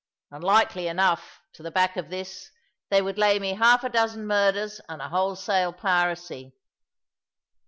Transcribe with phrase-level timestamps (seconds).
[0.31, 2.49] And likely enough, to the back of this,
[2.89, 6.53] they would lay me half a dozen murders and a wholesale piracy.